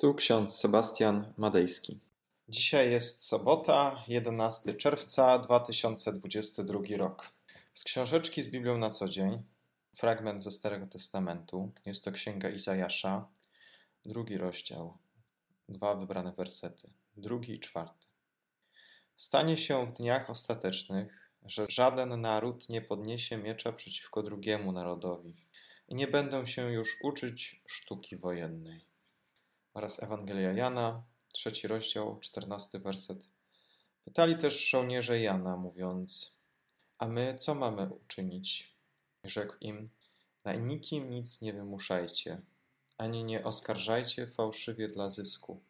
Tu 0.00 0.14
ksiądz 0.14 0.56
Sebastian 0.56 1.32
Madejski. 1.36 2.00
Dzisiaj 2.48 2.90
jest 2.90 3.24
sobota, 3.24 4.04
11 4.08 4.74
czerwca 4.74 5.38
2022 5.38 6.80
rok. 6.96 7.30
Z 7.74 7.84
książeczki 7.84 8.42
z 8.42 8.48
Biblią 8.48 8.78
na 8.78 8.90
co 8.90 9.08
dzień, 9.08 9.42
fragment 9.94 10.44
ze 10.44 10.50
Starego 10.50 10.86
Testamentu. 10.86 11.72
Jest 11.86 12.04
to 12.04 12.12
księga 12.12 12.50
Izajasza, 12.50 13.28
drugi 14.06 14.36
rozdział, 14.36 14.98
dwa 15.68 15.94
wybrane 15.94 16.32
wersety, 16.32 16.90
drugi 17.16 17.52
i 17.52 17.60
czwarty. 17.60 18.06
Stanie 19.16 19.56
się 19.56 19.86
w 19.86 19.92
dniach 19.92 20.30
ostatecznych, 20.30 21.30
że 21.46 21.66
żaden 21.68 22.20
naród 22.20 22.68
nie 22.68 22.82
podniesie 22.82 23.36
miecza 23.36 23.72
przeciwko 23.72 24.22
drugiemu 24.22 24.72
narodowi 24.72 25.34
i 25.88 25.94
nie 25.94 26.08
będą 26.08 26.46
się 26.46 26.72
już 26.72 26.96
uczyć 27.02 27.62
sztuki 27.66 28.16
wojennej 28.16 28.87
oraz 29.78 30.02
Ewangelia 30.02 30.52
Jana, 30.52 31.02
trzeci 31.32 31.68
rozdział, 31.68 32.18
czternasty 32.20 32.78
werset. 32.78 33.18
Pytali 34.04 34.38
też 34.38 34.70
żołnierze 34.70 35.20
Jana, 35.20 35.56
mówiąc: 35.56 36.36
A 36.98 37.08
my 37.08 37.34
co 37.34 37.54
mamy 37.54 37.86
uczynić? 37.86 38.74
Rzekł 39.24 39.54
im: 39.60 39.90
Na 40.44 40.54
nikim 40.54 41.10
nic 41.10 41.42
nie 41.42 41.52
wymuszajcie, 41.52 42.42
ani 42.96 43.24
nie 43.24 43.44
oskarżajcie 43.44 44.26
fałszywie 44.26 44.88
dla 44.88 45.10
zysku, 45.10 45.60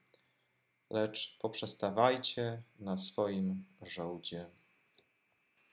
lecz 0.91 1.39
poprzestawajcie 1.39 2.63
na 2.79 2.97
swoim 2.97 3.65
żołdzie. 3.83 4.47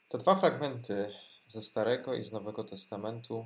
Te 0.09 0.17
dwa 0.17 0.35
fragmenty 0.35 1.13
ze 1.47 1.61
Starego 1.61 2.13
i 2.13 2.23
z 2.23 2.31
Nowego 2.31 2.63
Testamentu 2.63 3.45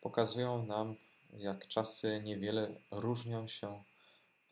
pokazują 0.00 0.66
nam, 0.66 0.96
jak 1.32 1.68
czasy 1.68 2.20
niewiele 2.24 2.80
różnią 2.90 3.48
się 3.48 3.84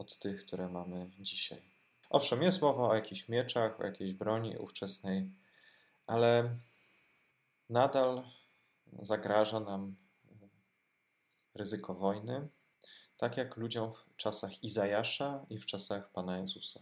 od 0.02 0.18
tych, 0.18 0.46
które 0.46 0.68
mamy 0.68 1.10
dzisiaj. 1.18 1.62
Owszem, 2.10 2.42
jest 2.42 2.62
mowa 2.62 2.88
o 2.88 2.94
jakichś 2.94 3.28
mieczach, 3.28 3.80
o 3.80 3.84
jakiejś 3.84 4.12
broni 4.14 4.56
ówczesnej, 4.56 5.30
ale 6.06 6.56
nadal 7.68 8.22
zagraża 9.02 9.60
nam 9.60 9.96
ryzyko 11.54 11.94
wojny, 11.94 12.48
tak 13.16 13.36
jak 13.36 13.56
ludziom 13.56 13.92
w 13.94 14.16
czasach 14.16 14.64
Izajasza 14.64 15.46
i 15.50 15.58
w 15.58 15.66
czasach 15.66 16.12
Pana 16.12 16.38
Jezusa. 16.38 16.80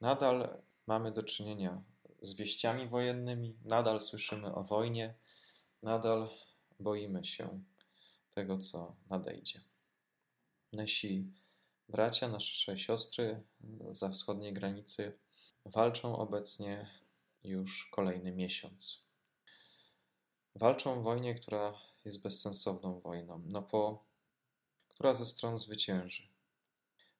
Nadal 0.00 0.62
mamy 0.86 1.12
do 1.12 1.22
czynienia 1.22 1.82
z 2.22 2.34
wieściami 2.34 2.88
wojennymi, 2.88 3.56
nadal 3.64 4.00
słyszymy 4.00 4.54
o 4.54 4.64
wojnie, 4.64 5.14
nadal 5.82 6.28
boimy 6.80 7.24
się 7.24 7.62
tego, 8.34 8.58
co 8.58 8.96
nadejdzie. 9.10 9.60
Nasi 10.72 11.41
Bracia, 11.92 12.28
nasze 12.28 12.78
siostry 12.78 13.42
za 13.90 14.08
wschodniej 14.08 14.52
granicy 14.52 15.18
walczą 15.64 16.16
obecnie 16.16 16.90
już 17.44 17.88
kolejny 17.90 18.32
miesiąc. 18.32 19.08
Walczą 20.54 21.00
w 21.00 21.02
wojnie, 21.04 21.34
która 21.34 21.74
jest 22.04 22.22
bezsensowną 22.22 23.00
wojną, 23.00 23.42
no 23.46 23.62
po 23.62 24.04
która 24.88 25.14
ze 25.14 25.26
stron 25.26 25.58
zwycięży. 25.58 26.28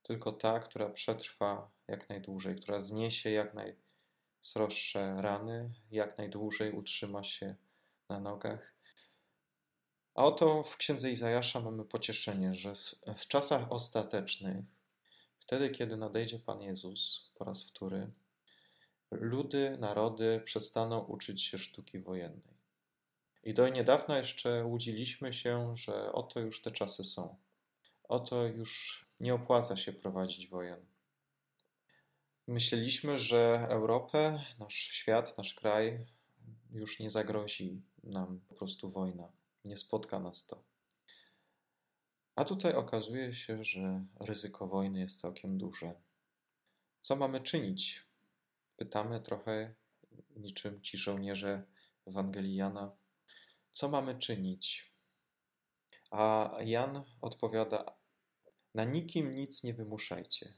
Tylko 0.03 0.33
ta, 0.33 0.61
która 0.61 0.91
przetrwa 0.91 1.71
jak 1.89 2.09
najdłużej, 2.09 2.57
która 2.57 2.79
zniesie 2.79 3.31
jak 3.31 3.55
najsroższe 3.55 5.23
rany, 5.23 5.75
jak 5.91 6.19
najdłużej 6.19 6.73
utrzyma 6.73 7.25
się 7.25 7.57
na 8.09 8.21
nogach 8.21 8.75
a 10.15 10.25
oto 10.25 10.63
w 10.63 10.77
księdze 10.77 11.11
Izajasza 11.11 11.61
mamy 11.61 11.85
pocieszenie, 11.85 12.55
że 12.55 12.75
w, 12.75 12.95
w 13.17 13.29
czasach 13.29 13.73
ostatecznych, 13.73 14.65
wtedy 15.39 15.71
kiedy 15.71 15.97
nadejdzie 15.97 16.39
Pan 16.39 16.63
Jezus 16.63 17.31
po 17.35 17.45
raz 17.45 17.65
wtóry, 17.65 18.11
ludy, 19.11 19.77
narody 19.81 20.41
przestaną 20.45 20.99
uczyć 21.01 21.43
się 21.43 21.59
sztuki 21.59 21.99
wojennej. 21.99 22.53
I 23.43 23.55
do 23.55 23.69
niedawna 23.69 24.19
jeszcze 24.19 24.65
łudziliśmy 24.65 25.33
się, 25.33 25.77
że 25.77 26.13
oto 26.13 26.41
już 26.41 26.63
te 26.63 26.71
czasy 26.71 27.05
są. 27.05 27.37
Oto 28.05 28.47
już 28.47 29.05
nie 29.21 29.35
opłaca 29.35 29.77
się 29.77 29.93
prowadzić 29.93 30.49
wojen. 30.49 30.87
Myśleliśmy, 32.47 33.19
że 33.19 33.67
Europę, 33.71 34.43
nasz 34.59 34.75
świat, 34.75 35.39
nasz 35.39 35.55
kraj 35.55 36.07
już 36.73 37.01
nie 37.01 37.11
zagrozi 37.11 37.83
nam 38.05 38.41
po 38.49 38.55
prostu 38.55 38.91
wojna 38.91 39.42
nie 39.65 39.77
spotka 39.77 40.19
nas 40.19 40.47
to. 40.47 40.65
A 42.37 42.45
tutaj 42.45 42.75
okazuje 42.75 43.33
się, 43.33 43.65
że 43.65 44.05
ryzyko 44.21 44.67
wojny 44.67 45.01
jest 45.01 45.21
całkiem 45.21 45.59
duże. 45.59 45.95
Co 47.01 47.17
mamy 47.17 47.41
czynić? 47.41 48.07
Pytamy 48.77 49.21
trochę 49.21 49.75
niczym 50.37 50.83
ci 50.83 50.99
żołnierze 50.99 51.63
Ewangelii 52.07 52.57
Jana. 52.57 52.97
Co 53.73 53.89
mamy 53.89 54.19
czynić? 54.19 54.93
A 56.11 56.51
Jan 56.65 57.05
odpowiada: 57.21 57.97
Na 58.75 58.85
nikim 58.85 59.35
nic 59.35 59.65
nie 59.65 59.75
wymuszajcie, 59.75 60.55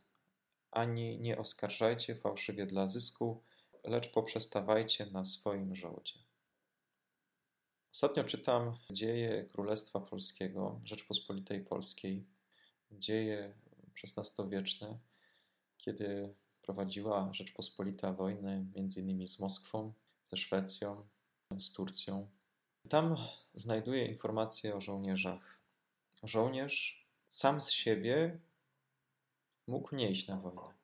ani 0.71 1.19
nie 1.19 1.38
oskarżajcie 1.38 2.16
fałszywie 2.16 2.66
dla 2.66 2.88
zysku, 2.88 3.42
lecz 3.84 4.12
poprzestawajcie 4.12 5.06
na 5.06 5.25
swoim 5.25 5.75
żołdzie. 5.75 6.24
Ostatnio 7.94 8.25
czytam 8.25 8.77
dzieje 8.91 9.44
Królestwa 9.44 10.00
Polskiego, 10.00 10.81
Rzeczpospolitej 10.84 11.65
Polskiej, 11.65 12.27
dzieje 12.93 13.55
XVI-wieczne, 14.05 14.99
kiedy 15.78 16.34
prowadziła 16.62 17.28
Rzeczpospolita 17.33 18.12
wojny 18.12 18.66
między 18.75 19.00
innymi 19.00 19.27
z 19.27 19.41
Moskwą, 19.41 19.93
ze 20.27 20.37
Szwecją, 20.37 21.06
z 21.59 21.72
Turcją. 21.72 22.28
Tam 22.88 23.16
znajduję 23.54 24.06
informacje 24.06 24.75
o 24.75 24.81
żołnierzach. 24.81 25.60
Żołnierz 26.22 27.06
sam 27.28 27.60
z 27.60 27.71
siebie 27.71 28.41
mógł 29.66 29.97
nie 29.97 30.10
iść 30.10 30.28
na 30.28 30.37
wojnę. 30.37 30.75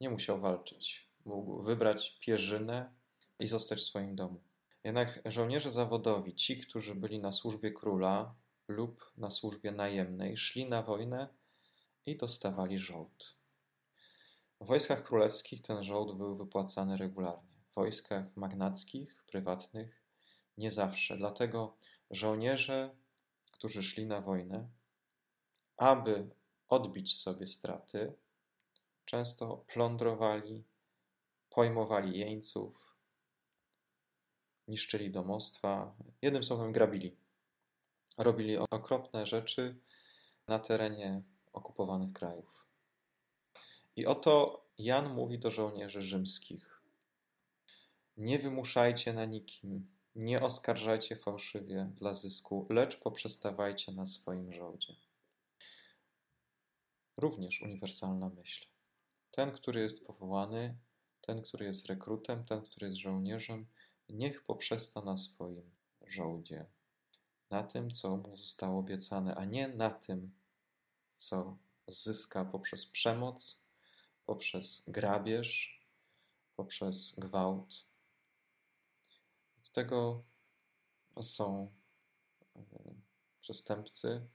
Nie 0.00 0.10
musiał 0.10 0.40
walczyć. 0.40 1.10
Mógł 1.24 1.62
wybrać 1.62 2.18
pierzynę 2.20 2.94
i 3.38 3.46
zostać 3.46 3.78
w 3.78 3.82
swoim 3.82 4.16
domu. 4.16 4.40
Jednak 4.86 5.20
żołnierze 5.24 5.72
zawodowi, 5.72 6.34
ci, 6.34 6.60
którzy 6.60 6.94
byli 6.94 7.18
na 7.18 7.32
służbie 7.32 7.72
króla 7.72 8.34
lub 8.68 9.12
na 9.16 9.30
służbie 9.30 9.72
najemnej, 9.72 10.36
szli 10.36 10.68
na 10.68 10.82
wojnę 10.82 11.28
i 12.06 12.16
dostawali 12.16 12.78
żołd. 12.78 13.36
W 14.60 14.66
wojskach 14.66 15.02
królewskich 15.02 15.62
ten 15.62 15.84
żołd 15.84 16.18
był 16.18 16.36
wypłacany 16.36 16.96
regularnie. 16.96 17.54
W 17.70 17.74
wojskach 17.74 18.36
magnackich, 18.36 19.24
prywatnych 19.26 20.02
nie 20.58 20.70
zawsze. 20.70 21.16
Dlatego 21.16 21.76
żołnierze, 22.10 22.96
którzy 23.52 23.82
szli 23.82 24.06
na 24.06 24.20
wojnę, 24.20 24.68
aby 25.76 26.30
odbić 26.68 27.16
sobie 27.18 27.46
straty, 27.46 28.12
często 29.04 29.64
plądrowali, 29.66 30.64
pojmowali 31.50 32.18
jeńców, 32.18 32.85
niszczyli 34.68 35.10
domostwa, 35.10 35.94
jednym 36.22 36.44
słowem 36.44 36.72
grabili. 36.72 37.16
Robili 38.18 38.56
okropne 38.58 39.26
rzeczy 39.26 39.80
na 40.46 40.58
terenie 40.58 41.22
okupowanych 41.52 42.12
krajów. 42.12 42.66
I 43.96 44.06
oto 44.06 44.64
Jan 44.78 45.14
mówi 45.14 45.38
do 45.38 45.50
żołnierzy 45.50 46.02
rzymskich: 46.02 46.82
Nie 48.16 48.38
wymuszajcie 48.38 49.12
na 49.12 49.24
nikim, 49.24 49.96
nie 50.14 50.42
oskarżajcie 50.42 51.16
fałszywie 51.16 51.90
dla 51.94 52.14
zysku, 52.14 52.66
lecz 52.70 52.96
poprzestawajcie 52.96 53.92
na 53.92 54.06
swoim 54.06 54.52
żołdzie. 54.52 54.96
Również 57.16 57.62
uniwersalna 57.62 58.28
myśl. 58.28 58.66
Ten, 59.30 59.52
który 59.52 59.80
jest 59.80 60.06
powołany, 60.06 60.78
ten, 61.20 61.42
który 61.42 61.64
jest 61.66 61.86
rekrutem, 61.86 62.44
ten, 62.44 62.62
który 62.62 62.86
jest 62.86 62.98
żołnierzem, 62.98 63.66
niech 64.08 64.44
poprzesta 64.44 65.00
na 65.00 65.16
swoim 65.16 65.70
żołdzie, 66.06 66.66
na 67.50 67.62
tym, 67.62 67.90
co 67.90 68.16
mu 68.16 68.36
zostało 68.36 68.78
obiecane, 68.78 69.34
a 69.34 69.44
nie 69.44 69.68
na 69.68 69.90
tym, 69.90 70.34
co 71.14 71.58
zyska 71.88 72.44
poprzez 72.44 72.86
przemoc, 72.86 73.66
poprzez 74.26 74.84
grabież, 74.88 75.80
poprzez 76.56 77.14
gwałt. 77.18 77.86
Od 79.58 79.70
tego 79.70 80.24
są 81.22 81.72
e, 82.56 82.60
przestępcy, 83.40 84.26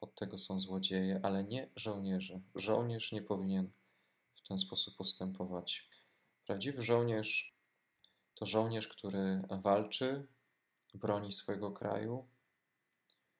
od 0.00 0.14
tego 0.14 0.38
są 0.38 0.60
złodzieje, 0.60 1.20
ale 1.22 1.44
nie 1.44 1.70
żołnierze. 1.76 2.40
Żołnierz 2.54 3.12
nie 3.12 3.22
powinien 3.22 3.70
w 4.34 4.48
ten 4.48 4.58
sposób 4.58 4.96
postępować. 4.96 5.88
Prawdziwy 6.44 6.82
żołnierz 6.82 7.53
to 8.34 8.46
żołnierz, 8.46 8.88
który 8.88 9.42
walczy, 9.62 10.26
broni 10.94 11.32
swojego 11.32 11.72
kraju. 11.72 12.26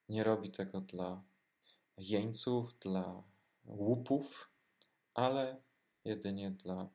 Nie 0.08 0.24
robi 0.24 0.50
tego 0.50 0.80
dla 0.80 1.22
jeńców, 1.98 2.78
dla 2.78 3.22
łupów, 3.64 4.50
ale 5.14 5.62
jedynie 6.04 6.50
dla 6.50 6.88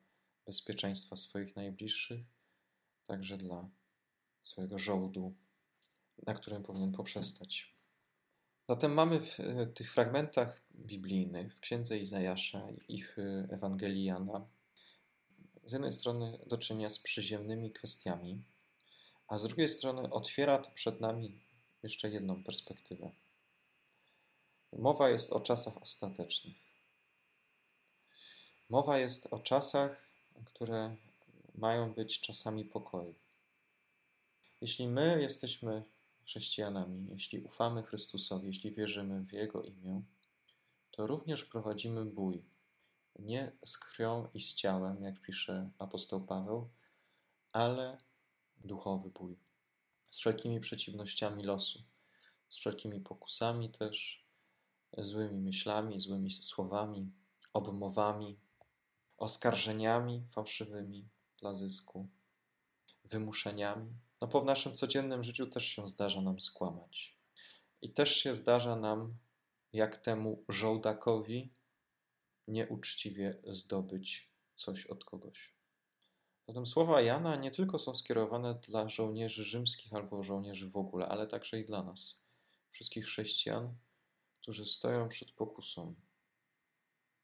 bezpieczeństwa 0.46 1.16
swoich 1.16 1.56
najbliższych, 1.56 2.20
także 3.06 3.38
dla 3.38 3.68
swojego 4.42 4.78
żołdu, 4.78 5.34
na 6.26 6.34
którym 6.34 6.62
powinien 6.62 6.92
poprzestać. 6.92 7.74
Zatem 8.68 8.92
mamy 8.92 9.20
w 9.20 9.40
e, 9.40 9.66
tych 9.66 9.92
fragmentach 9.92 10.62
biblijnych, 10.74 11.56
w 11.56 11.60
księdze 11.60 11.98
Izajasza 11.98 12.62
i 12.88 13.02
w 13.02 13.16
Ewangelii 13.50 14.04
Jana, 14.04 14.46
z 15.64 15.72
jednej 15.72 15.92
strony 15.92 16.38
do 16.46 16.58
czynienia 16.58 16.90
z 16.90 16.98
przyziemnymi 16.98 17.72
kwestiami, 17.72 18.42
a 19.28 19.38
z 19.38 19.42
drugiej 19.42 19.68
strony 19.68 20.10
otwiera 20.10 20.58
to 20.58 20.70
przed 20.70 21.00
nami 21.00 21.40
jeszcze 21.82 22.10
jedną 22.10 22.44
perspektywę. 22.44 23.10
Mowa 24.72 25.08
jest 25.08 25.32
o 25.32 25.40
czasach 25.40 25.82
ostatecznych. 25.82 26.56
Mowa 28.68 28.98
jest 28.98 29.32
o 29.32 29.38
czasach, 29.38 30.02
które 30.44 30.96
mają 31.54 31.92
być 31.92 32.20
czasami 32.20 32.64
pokoju. 32.64 33.14
Jeśli 34.60 34.88
my 34.88 35.22
jesteśmy 35.22 35.82
chrześcijanami, 36.24 37.06
jeśli 37.10 37.40
ufamy 37.40 37.82
Chrystusowi, 37.82 38.46
jeśli 38.46 38.70
wierzymy 38.70 39.20
w 39.20 39.32
Jego 39.32 39.62
imię, 39.62 40.02
to 40.90 41.06
również 41.06 41.44
prowadzimy 41.44 42.04
bój. 42.04 42.42
Nie 43.20 43.52
z 43.64 43.78
krwią 43.78 44.28
i 44.34 44.40
z 44.40 44.54
ciałem, 44.54 45.02
jak 45.02 45.20
pisze 45.20 45.70
apostoł 45.78 46.26
Paweł, 46.26 46.70
ale 47.52 47.98
duchowy 48.56 49.10
bój. 49.10 49.38
Z 50.08 50.18
wszelkimi 50.18 50.60
przeciwnościami 50.60 51.44
losu, 51.44 51.82
z 52.48 52.56
wszelkimi 52.56 53.00
pokusami 53.00 53.70
też, 53.70 54.26
złymi 54.98 55.40
myślami, 55.40 56.00
złymi 56.00 56.30
słowami, 56.30 57.12
obmowami, 57.52 58.38
oskarżeniami 59.16 60.26
fałszywymi 60.30 61.08
dla 61.40 61.54
zysku, 61.54 62.08
wymuszeniami. 63.04 63.92
No 64.20 64.26
bo 64.26 64.40
w 64.40 64.44
naszym 64.44 64.76
codziennym 64.76 65.24
życiu 65.24 65.46
też 65.46 65.64
się 65.64 65.88
zdarza 65.88 66.20
nam 66.20 66.40
skłamać. 66.40 67.18
I 67.82 67.90
też 67.90 68.16
się 68.16 68.36
zdarza 68.36 68.76
nam, 68.76 69.14
jak 69.72 69.96
temu 69.96 70.44
żołdakowi, 70.48 71.52
nieuczciwie 72.50 73.42
zdobyć 73.46 74.30
coś 74.54 74.86
od 74.86 75.04
kogoś. 75.04 75.54
Zatem 76.48 76.66
słowa 76.66 77.00
Jana 77.00 77.36
nie 77.36 77.50
tylko 77.50 77.78
są 77.78 77.96
skierowane 77.96 78.54
dla 78.54 78.88
żołnierzy 78.88 79.44
rzymskich 79.44 79.94
albo 79.94 80.22
żołnierzy 80.22 80.70
w 80.70 80.76
ogóle, 80.76 81.08
ale 81.08 81.26
także 81.26 81.60
i 81.60 81.64
dla 81.64 81.82
nas, 81.82 82.22
wszystkich 82.70 83.04
chrześcijan, 83.04 83.74
którzy 84.40 84.66
stoją 84.66 85.08
przed 85.08 85.32
pokusą, 85.32 85.94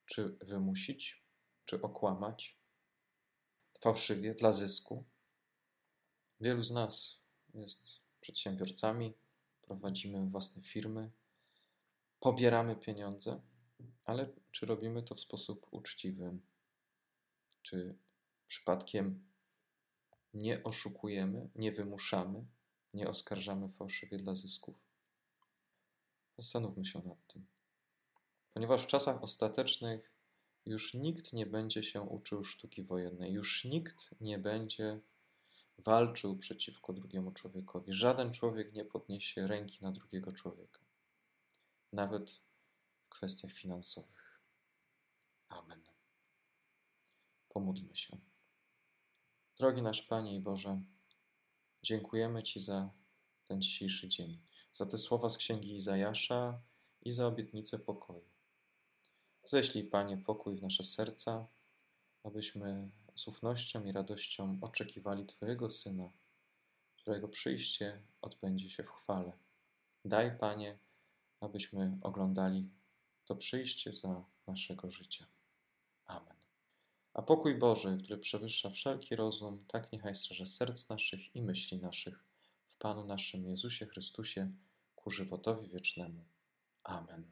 czy 0.06 0.36
wymusić, 0.40 1.24
czy 1.64 1.82
okłamać, 1.82 2.58
fałszywie, 3.80 4.34
dla 4.34 4.52
zysku. 4.52 5.04
Wielu 6.40 6.64
z 6.64 6.70
nas 6.70 7.26
jest 7.54 8.00
przedsiębiorcami, 8.20 9.14
prowadzimy 9.62 10.30
własne 10.30 10.62
firmy, 10.62 11.10
pobieramy 12.20 12.76
pieniądze, 12.76 13.42
ale 14.06 14.28
czy 14.52 14.66
robimy 14.66 15.02
to 15.02 15.14
w 15.14 15.20
sposób 15.20 15.66
uczciwy? 15.70 16.38
Czy 17.62 17.98
przypadkiem 18.46 19.24
nie 20.34 20.64
oszukujemy, 20.64 21.50
nie 21.54 21.72
wymuszamy, 21.72 22.46
nie 22.94 23.08
oskarżamy 23.08 23.68
fałszywie 23.68 24.18
dla 24.18 24.34
zysków? 24.34 24.76
Zastanówmy 26.38 26.84
się 26.84 26.98
nad 26.98 27.26
tym. 27.26 27.46
Ponieważ 28.54 28.82
w 28.82 28.86
czasach 28.86 29.22
ostatecznych 29.22 30.12
już 30.66 30.94
nikt 30.94 31.32
nie 31.32 31.46
będzie 31.46 31.82
się 31.82 32.00
uczył 32.00 32.44
sztuki 32.44 32.82
wojennej, 32.82 33.32
już 33.32 33.64
nikt 33.64 34.20
nie 34.20 34.38
będzie 34.38 35.00
walczył 35.78 36.36
przeciwko 36.36 36.92
drugiemu 36.92 37.32
człowiekowi. 37.32 37.92
Żaden 37.92 38.32
człowiek 38.32 38.72
nie 38.72 38.84
podniesie 38.84 39.46
ręki 39.46 39.78
na 39.82 39.92
drugiego 39.92 40.32
człowieka, 40.32 40.80
nawet 41.92 42.40
kwestiach 43.16 43.52
finansowych. 43.52 44.40
Amen. 45.48 45.82
Pomódlmy 47.48 47.96
się. 47.96 48.18
Drogi 49.56 49.82
nasz 49.82 50.02
Panie 50.02 50.36
i 50.36 50.40
Boże, 50.40 50.80
dziękujemy 51.82 52.42
Ci 52.42 52.60
za 52.60 52.90
ten 53.44 53.62
dzisiejszy 53.62 54.08
dzień, 54.08 54.42
za 54.72 54.86
te 54.86 54.98
słowa 54.98 55.28
z 55.28 55.36
księgi 55.36 55.76
Izajasza 55.76 56.60
i 57.02 57.10
za 57.10 57.26
obietnicę 57.26 57.78
pokoju. 57.78 58.28
Ześlij, 59.44 59.84
Panie, 59.84 60.16
pokój 60.16 60.56
w 60.56 60.62
nasze 60.62 60.84
serca, 60.84 61.46
abyśmy 62.22 62.90
z 63.14 63.28
ufnością 63.28 63.84
i 63.84 63.92
radością 63.92 64.58
oczekiwali 64.60 65.26
Twojego 65.26 65.70
Syna, 65.70 66.12
którego 66.96 67.28
przyjście 67.28 68.02
odbędzie 68.20 68.70
się 68.70 68.82
w 68.82 68.90
chwale. 68.90 69.32
Daj, 70.04 70.38
Panie, 70.38 70.78
abyśmy 71.40 71.98
oglądali 72.02 72.70
to 73.26 73.36
przyjście 73.36 73.92
za 73.92 74.24
naszego 74.46 74.90
życia. 74.90 75.26
Amen. 76.04 76.36
A 77.14 77.22
pokój 77.22 77.58
Boży, 77.58 77.98
który 78.02 78.18
przewyższa 78.18 78.70
wszelki 78.70 79.16
rozum, 79.16 79.64
tak 79.66 79.92
niechaj 79.92 80.16
strzeże 80.16 80.46
serc 80.46 80.88
naszych 80.88 81.36
i 81.36 81.42
myśli 81.42 81.78
naszych 81.78 82.24
w 82.68 82.76
Panu 82.76 83.06
naszym 83.06 83.46
Jezusie 83.46 83.86
Chrystusie 83.86 84.52
ku 84.94 85.10
żywotowi 85.10 85.70
wiecznemu. 85.70 86.24
Amen. 86.82 87.26